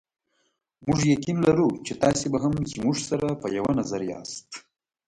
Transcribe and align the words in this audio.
موږ 0.85 0.99
یقین 1.13 1.37
لرو 1.47 1.69
چې 1.85 1.93
تاسې 2.03 2.25
به 2.31 2.37
هم 2.43 2.53
زموږ 2.71 2.97
سره 3.09 3.27
په 3.41 3.47
یوه 3.57 3.71
نظر 3.79 4.01
یاست. 4.11 4.47